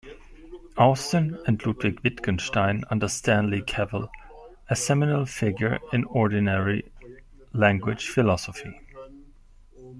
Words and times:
Austin 0.79 1.37
and 1.45 1.63
Ludwig 1.63 1.99
Wittgenstein 2.03 2.83
under 2.89 3.07
Stanley 3.07 3.61
Cavell, 3.61 4.09
a 4.67 4.75
seminal 4.75 5.27
figure 5.27 5.77
in 5.93 6.05
ordinary 6.05 6.91
language 7.53 8.09
philosophy. 8.09 8.81